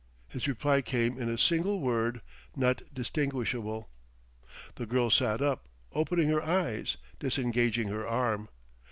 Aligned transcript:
His 0.27 0.47
reply 0.47 0.81
came 0.81 1.19
in 1.21 1.29
a 1.29 1.37
single 1.37 1.79
word, 1.79 2.21
not 2.55 2.81
distinguishable. 2.91 3.87
The 4.73 4.87
girl 4.87 5.11
sat 5.11 5.41
up, 5.43 5.69
opening 5.93 6.27
her 6.29 6.41
eyes, 6.41 6.97
disengaging 7.19 7.89
her 7.89 8.07
arm. 8.07 8.49